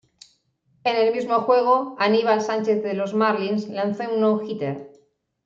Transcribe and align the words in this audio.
En 0.83 0.95
el 0.95 1.13
mismo 1.13 1.41
juego, 1.41 1.95
Aníbal 1.99 2.41
Sánchez 2.41 2.81
de 2.81 2.95
los 2.95 3.13
Marlins 3.13 3.67
lanzó 3.69 4.11
un 4.11 4.19
"no-hitter". 4.19 4.89